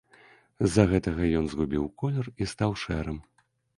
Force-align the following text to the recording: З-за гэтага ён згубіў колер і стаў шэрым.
З-за 0.65 0.85
гэтага 0.93 1.29
ён 1.41 1.45
згубіў 1.51 1.85
колер 2.03 2.33
і 2.41 2.49
стаў 2.55 2.71
шэрым. 2.85 3.21